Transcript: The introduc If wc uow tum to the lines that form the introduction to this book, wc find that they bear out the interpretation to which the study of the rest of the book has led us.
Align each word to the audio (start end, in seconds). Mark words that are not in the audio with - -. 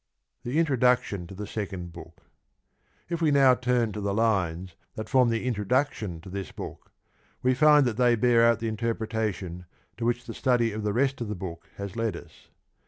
The 0.41 0.57
introduc 0.57 1.11
If 1.31 3.19
wc 3.19 3.31
uow 3.31 3.61
tum 3.61 3.91
to 3.91 4.01
the 4.01 4.13
lines 4.15 4.75
that 4.95 5.07
form 5.07 5.29
the 5.29 5.45
introduction 5.45 6.19
to 6.21 6.29
this 6.31 6.51
book, 6.51 6.91
wc 7.45 7.55
find 7.55 7.85
that 7.85 7.97
they 7.97 8.15
bear 8.15 8.43
out 8.43 8.57
the 8.57 8.67
interpretation 8.67 9.67
to 9.97 10.05
which 10.05 10.25
the 10.25 10.33
study 10.33 10.71
of 10.71 10.81
the 10.81 10.93
rest 10.93 11.21
of 11.21 11.27
the 11.27 11.35
book 11.35 11.69
has 11.75 11.95
led 11.95 12.17
us. 12.17 12.47